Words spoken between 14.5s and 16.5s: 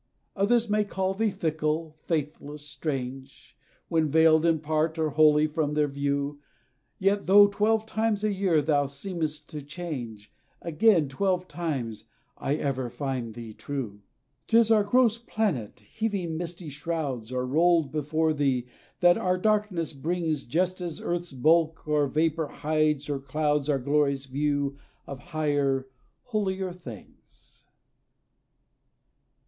is our gross planet, heaving